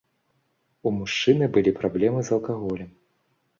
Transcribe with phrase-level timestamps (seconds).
[0.89, 2.93] У мужчыны былі праблемы з алкаголем.